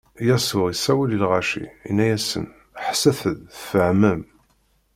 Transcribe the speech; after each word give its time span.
Yasuɛ 0.27 0.67
isawel 0.73 1.11
i 1.17 1.19
lɣaci, 1.23 1.65
inna-asen: 1.89 2.45
Ḥesset-d 2.85 3.39
tfehmem! 3.55 4.21